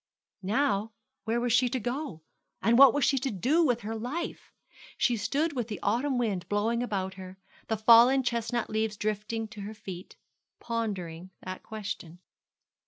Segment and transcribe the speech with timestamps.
[0.41, 0.93] Now,
[1.25, 2.23] where was she to go?
[2.59, 4.51] and what was she to do with her life?
[4.97, 9.61] She stood with the autumn wind blowing about her the fallen chestnut leaves drifting to
[9.61, 10.17] her feet
[10.59, 12.17] pondering that question.